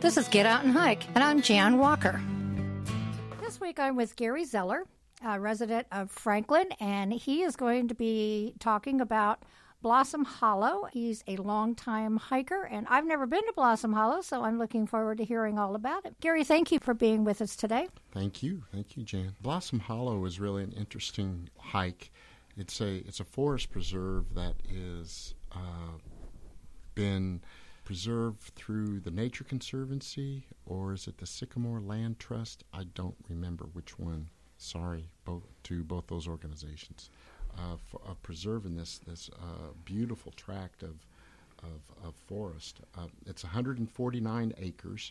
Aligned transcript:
This 0.00 0.16
is 0.16 0.28
Get 0.28 0.46
Out 0.46 0.64
and 0.64 0.72
Hike, 0.72 1.06
and 1.14 1.22
I'm 1.22 1.42
Jan 1.42 1.76
Walker. 1.76 2.22
This 3.38 3.60
week 3.60 3.78
I'm 3.78 3.96
with 3.96 4.16
Gary 4.16 4.46
Zellar, 4.46 4.84
a 5.22 5.38
resident 5.38 5.86
of 5.92 6.10
Franklin, 6.10 6.72
and 6.80 7.12
he 7.12 7.42
is 7.42 7.54
going 7.54 7.88
to 7.88 7.94
be 7.94 8.54
talking 8.60 9.02
about 9.02 9.42
Blossom 9.82 10.24
Hollow. 10.24 10.88
He's 10.90 11.22
a 11.28 11.36
longtime 11.36 12.16
hiker, 12.16 12.62
and 12.64 12.86
I've 12.88 13.04
never 13.06 13.26
been 13.26 13.44
to 13.44 13.52
Blossom 13.54 13.92
Hollow, 13.92 14.22
so 14.22 14.42
I'm 14.42 14.58
looking 14.58 14.86
forward 14.86 15.18
to 15.18 15.24
hearing 15.24 15.58
all 15.58 15.74
about 15.74 16.06
it. 16.06 16.18
Gary, 16.20 16.44
thank 16.44 16.72
you 16.72 16.78
for 16.78 16.94
being 16.94 17.22
with 17.22 17.42
us 17.42 17.54
today. 17.54 17.86
Thank 18.10 18.42
you, 18.42 18.62
thank 18.72 18.96
you, 18.96 19.04
Jan. 19.04 19.34
Blossom 19.42 19.80
Hollow 19.80 20.24
is 20.24 20.40
really 20.40 20.62
an 20.62 20.72
interesting 20.72 21.50
hike. 21.58 22.10
It's 22.56 22.80
a 22.80 23.06
it's 23.06 23.20
a 23.20 23.24
forest 23.24 23.70
preserve 23.70 24.34
that 24.34 24.54
is 24.66 25.34
uh, 25.52 25.98
been 26.94 27.42
preserved 27.90 28.54
through 28.54 29.00
the 29.00 29.10
Nature 29.10 29.42
Conservancy 29.42 30.44
or 30.64 30.92
is 30.92 31.08
it 31.08 31.18
the 31.18 31.26
Sycamore 31.26 31.80
Land 31.80 32.20
Trust? 32.20 32.62
I 32.72 32.84
don't 32.94 33.16
remember 33.28 33.64
which 33.72 33.98
one. 33.98 34.28
Sorry, 34.58 35.08
both 35.24 35.42
to 35.64 35.82
both 35.82 36.06
those 36.06 36.28
organizations 36.28 37.10
uh, 37.58 37.78
for, 37.84 38.00
of 38.06 38.22
preserving 38.22 38.76
this 38.76 38.98
this 38.98 39.28
uh, 39.42 39.72
beautiful 39.84 40.30
tract 40.36 40.84
of 40.84 41.04
of, 41.64 42.06
of 42.06 42.14
forest. 42.14 42.78
Uh, 42.96 43.08
it's 43.26 43.42
149 43.42 44.52
acres 44.58 45.10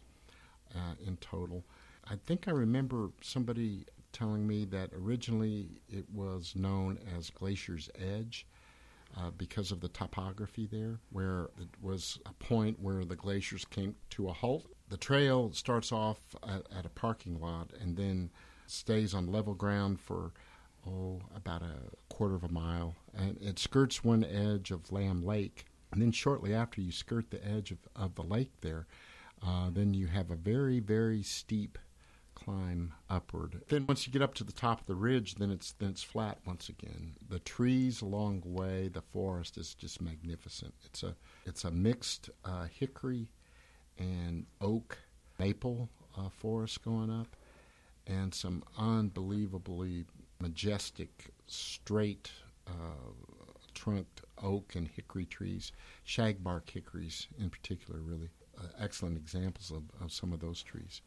uh, 0.73 0.93
in 1.05 1.17
total. 1.17 1.65
I 2.09 2.15
think 2.15 2.47
I 2.47 2.51
remember 2.51 3.09
somebody 3.19 3.87
telling 4.13 4.47
me 4.47 4.63
that 4.63 4.91
originally 4.93 5.81
it 5.89 6.05
was 6.13 6.53
known 6.55 6.97
as 7.17 7.29
Glacier's 7.29 7.89
Edge 7.95 8.47
uh, 9.17 9.31
because 9.31 9.71
of 9.71 9.81
the 9.81 9.89
topography 9.89 10.67
there, 10.71 10.99
where 11.11 11.49
it 11.59 11.69
was 11.81 12.19
a 12.25 12.33
point 12.33 12.79
where 12.79 13.03
the 13.05 13.15
glaciers 13.15 13.65
came 13.65 13.95
to 14.11 14.29
a 14.29 14.33
halt. 14.33 14.65
The 14.89 14.97
trail 14.97 15.51
starts 15.53 15.91
off 15.91 16.19
at, 16.47 16.63
at 16.75 16.85
a 16.85 16.89
parking 16.89 17.39
lot 17.39 17.71
and 17.79 17.97
then 17.97 18.31
stays 18.67 19.13
on 19.13 19.31
level 19.31 19.53
ground 19.53 19.99
for 19.99 20.31
oh 20.87 21.21
about 21.35 21.61
a 21.61 22.13
quarter 22.13 22.35
of 22.35 22.43
a 22.43 22.49
mile, 22.49 22.95
and 23.15 23.37
it 23.41 23.59
skirts 23.59 24.03
one 24.03 24.23
edge 24.23 24.71
of 24.71 24.91
Lamb 24.91 25.23
Lake. 25.25 25.65
And 25.91 26.01
then 26.01 26.11
shortly 26.11 26.53
after 26.53 26.81
you 26.81 26.91
skirt 26.91 27.31
the 27.31 27.45
edge 27.45 27.71
of, 27.71 27.79
of 27.95 28.13
the 28.13 28.21
lake 28.23 28.51
there, 28.61 28.85
uh, 29.45 29.71
then 29.71 29.93
you 29.93 30.07
have 30.07 30.29
a 30.29 30.35
very 30.35 30.79
very 30.79 31.23
steep 31.23 31.77
climb 32.43 32.93
upward. 33.09 33.61
Then 33.67 33.85
once 33.87 34.05
you 34.05 34.13
get 34.13 34.21
up 34.21 34.33
to 34.35 34.43
the 34.43 34.51
top 34.51 34.81
of 34.81 34.87
the 34.87 34.95
ridge, 34.95 35.35
then 35.35 35.51
it's 35.51 35.73
then 35.73 35.89
it's 35.89 36.03
flat 36.03 36.39
once 36.45 36.69
again. 36.69 37.15
The 37.29 37.39
trees 37.39 38.01
along 38.01 38.41
the 38.41 38.49
way, 38.49 38.87
the 38.87 39.01
forest 39.01 39.57
is 39.57 39.73
just 39.73 40.01
magnificent. 40.01 40.73
It's 40.85 41.03
a 41.03 41.15
it's 41.45 41.63
a 41.63 41.71
mixed 41.71 42.29
uh, 42.45 42.65
hickory 42.65 43.31
and 43.97 44.45
oak 44.61 44.97
maple 45.37 45.89
uh, 46.17 46.29
forest 46.29 46.83
going 46.83 47.11
up, 47.11 47.35
and 48.07 48.33
some 48.33 48.63
unbelievably 48.77 50.05
majestic 50.39 51.31
straight 51.47 52.31
uh, 52.67 53.11
trunked 53.73 54.21
oak 54.41 54.75
and 54.75 54.87
hickory 54.87 55.25
trees, 55.25 55.71
shagbark 56.05 56.69
hickories 56.69 57.27
in 57.39 57.49
particular, 57.49 57.99
really 58.01 58.29
uh, 58.57 58.67
excellent 58.79 59.17
examples 59.17 59.71
of, 59.71 59.83
of 60.01 60.11
some 60.11 60.33
of 60.33 60.39
those 60.39 60.61
trees. 60.61 61.01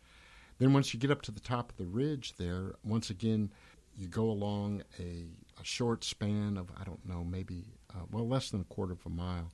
Then 0.62 0.72
once 0.74 0.94
you 0.94 1.00
get 1.00 1.10
up 1.10 1.22
to 1.22 1.32
the 1.32 1.40
top 1.40 1.72
of 1.72 1.76
the 1.76 1.86
ridge 1.86 2.34
there, 2.36 2.76
once 2.84 3.10
again, 3.10 3.50
you 3.98 4.06
go 4.06 4.30
along 4.30 4.84
a, 4.96 5.26
a 5.60 5.64
short 5.64 6.04
span 6.04 6.56
of, 6.56 6.70
I 6.80 6.84
don't 6.84 7.04
know, 7.04 7.24
maybe, 7.24 7.64
uh, 7.90 8.04
well, 8.12 8.28
less 8.28 8.50
than 8.50 8.60
a 8.60 8.72
quarter 8.72 8.92
of 8.92 9.04
a 9.04 9.08
mile, 9.08 9.50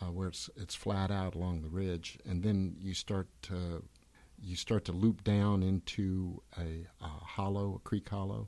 uh, 0.00 0.04
where 0.04 0.28
it's, 0.28 0.48
it's 0.56 0.76
flat 0.76 1.10
out 1.10 1.34
along 1.34 1.62
the 1.62 1.68
ridge. 1.68 2.20
And 2.24 2.44
then 2.44 2.76
you 2.78 2.94
start 2.94 3.26
to, 3.42 3.82
you 4.40 4.54
start 4.54 4.84
to 4.84 4.92
loop 4.92 5.24
down 5.24 5.64
into 5.64 6.40
a, 6.56 6.86
a 7.04 7.08
hollow, 7.08 7.74
a 7.74 7.88
creek 7.88 8.08
hollow. 8.08 8.46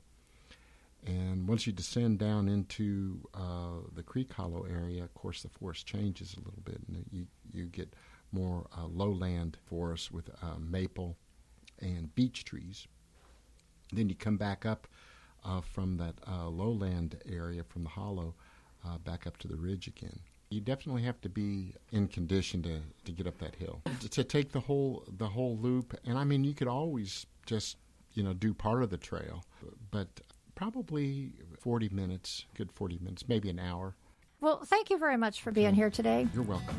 And 1.05 1.49
once 1.49 1.67
you 1.67 1.73
descend 1.73 2.17
down 2.17 2.47
into 2.47 3.27
uh, 3.33 3.81
the 3.93 4.03
creek 4.03 4.31
hollow 4.31 4.63
area, 4.63 5.03
of 5.03 5.13
course, 5.15 5.41
the 5.41 5.49
forest 5.49 5.85
changes 5.85 6.33
a 6.35 6.39
little 6.39 6.63
bit, 6.63 6.79
and 6.87 7.03
you, 7.11 7.27
you 7.51 7.65
get 7.65 7.93
more 8.31 8.67
uh, 8.77 8.85
lowland 8.85 9.57
forest 9.65 10.13
with 10.13 10.29
uh, 10.41 10.59
maple 10.59 11.17
and 11.81 12.13
beech 12.15 12.45
trees. 12.45 12.87
Then 13.91 14.09
you 14.09 14.15
come 14.15 14.37
back 14.37 14.65
up 14.65 14.87
uh, 15.43 15.61
from 15.61 15.97
that 15.97 16.15
uh, 16.27 16.47
lowland 16.47 17.17
area, 17.27 17.63
from 17.63 17.83
the 17.83 17.89
hollow, 17.89 18.35
uh, 18.85 18.97
back 18.99 19.25
up 19.25 19.37
to 19.37 19.47
the 19.47 19.55
ridge 19.55 19.87
again. 19.87 20.19
You 20.49 20.61
definitely 20.61 21.03
have 21.03 21.21
to 21.21 21.29
be 21.29 21.75
in 21.91 22.07
condition 22.07 22.63
to, 22.63 22.79
to 23.05 23.11
get 23.11 23.27
up 23.27 23.37
that 23.39 23.55
hill 23.55 23.81
to, 23.99 24.09
to 24.09 24.23
take 24.23 24.51
the 24.51 24.59
whole 24.59 25.03
the 25.17 25.27
whole 25.27 25.57
loop. 25.57 25.97
And 26.05 26.17
I 26.17 26.23
mean, 26.23 26.43
you 26.43 26.53
could 26.53 26.67
always 26.67 27.25
just 27.45 27.77
you 28.13 28.23
know 28.23 28.33
do 28.33 28.53
part 28.53 28.81
of 28.81 28.89
the 28.89 28.97
trail, 28.97 29.43
but 29.91 30.07
probably 30.55 31.31
40 31.59 31.89
minutes, 31.89 32.45
good 32.55 32.71
40 32.71 32.99
minutes, 33.01 33.27
maybe 33.27 33.49
an 33.49 33.59
hour. 33.59 33.95
Well, 34.41 34.61
thank 34.65 34.89
you 34.89 34.97
very 34.97 35.17
much 35.17 35.41
for 35.41 35.51
being 35.51 35.73
here 35.73 35.89
today. 35.89 36.27
You're 36.33 36.43
welcome. 36.43 36.75